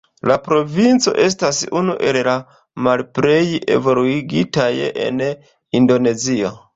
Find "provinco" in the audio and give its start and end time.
0.45-1.11